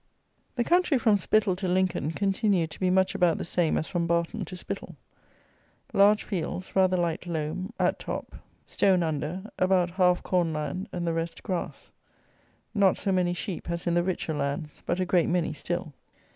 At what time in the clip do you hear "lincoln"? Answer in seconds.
1.67-2.09